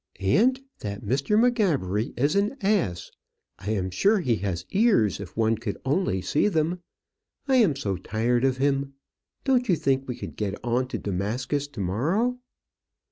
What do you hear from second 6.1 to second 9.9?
see them. I am so tired of him. Don't you